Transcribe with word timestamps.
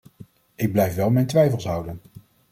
Ik 0.55 0.71
blijf 0.71 0.95
wel 0.95 1.09
mijn 1.09 1.27
twijfels 1.27 1.65
houden. 1.65 1.99